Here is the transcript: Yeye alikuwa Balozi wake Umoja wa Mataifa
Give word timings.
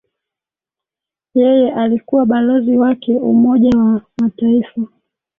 Yeye 1.33 1.71
alikuwa 1.73 2.25
Balozi 2.25 2.77
wake 2.77 3.15
Umoja 3.15 3.69
wa 3.77 4.01
Mataifa 4.17 4.81